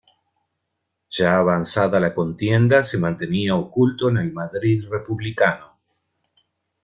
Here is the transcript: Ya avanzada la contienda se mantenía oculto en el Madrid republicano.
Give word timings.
Ya 1.09 1.37
avanzada 1.37 1.99
la 1.99 2.15
contienda 2.15 2.81
se 2.81 2.97
mantenía 2.97 3.55
oculto 3.55 4.09
en 4.09 4.17
el 4.17 4.33
Madrid 4.33 4.83
republicano. 4.89 5.77